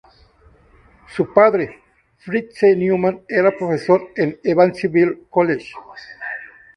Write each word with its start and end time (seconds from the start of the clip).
Su 1.15 1.31
padre, 1.31 1.79
Fritz 2.17 2.55
C. 2.57 2.75
Neumann, 2.75 3.21
era 3.29 3.55
profesor 3.55 4.01
en 4.15 4.29
el 4.43 4.49
Evansville 4.49 5.27
College. 5.29 5.73